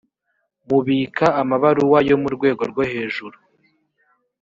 mubika 0.67 1.25
amabaruwa 1.41 1.99
yo 2.09 2.17
mu 2.21 2.29
rwego 2.35 2.61
rwohejuru. 2.71 3.37